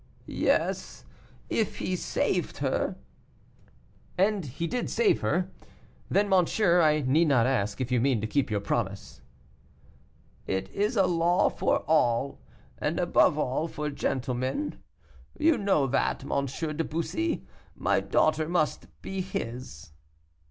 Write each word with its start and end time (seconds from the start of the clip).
"Yes, 0.25 1.05
if 1.47 1.77
he 1.77 1.95
saved 1.95 2.57
her." 2.57 2.95
"And 4.17 4.45
he 4.47 4.65
did 4.65 4.89
save 4.89 5.21
her. 5.21 5.51
Then, 6.09 6.27
monsieur, 6.27 6.81
I 6.81 7.01
need 7.01 7.27
not 7.27 7.45
ask 7.45 7.79
if 7.79 7.91
you 7.91 8.01
mean 8.01 8.19
to 8.19 8.25
keep 8.25 8.49
your 8.49 8.61
promise." 8.61 9.21
"It 10.47 10.69
is 10.71 10.95
a 10.95 11.05
law 11.05 11.49
for 11.51 11.81
all, 11.87 12.39
and 12.79 12.99
above 12.99 13.37
all 13.37 13.67
for 13.67 13.91
gentlemen; 13.91 14.79
you 15.37 15.55
know 15.55 15.85
that, 15.85 16.23
M. 16.23 16.47
de 16.47 16.83
Bussy. 16.83 17.45
My 17.75 17.99
daughter 17.99 18.49
must 18.49 18.87
be 19.03 19.21
his." 19.21 19.91